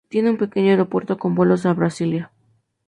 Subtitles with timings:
[0.09, 2.31] Tiene un pequeño aeropuerto con vuelos a Brasilia.